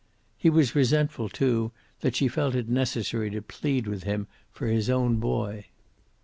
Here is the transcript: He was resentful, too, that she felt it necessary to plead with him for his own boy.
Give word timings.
He 0.35 0.49
was 0.49 0.73
resentful, 0.73 1.29
too, 1.29 1.71
that 1.99 2.15
she 2.15 2.27
felt 2.27 2.55
it 2.55 2.67
necessary 2.67 3.29
to 3.29 3.39
plead 3.43 3.85
with 3.85 4.01
him 4.01 4.25
for 4.51 4.65
his 4.65 4.89
own 4.89 5.17
boy. 5.17 5.67